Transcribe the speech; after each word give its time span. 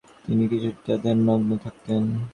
তিনি 0.23 0.43
কিছুটা 0.51 0.93
ধ্যানমগ্ন 1.03 1.49
থাকতেন। 1.63 2.01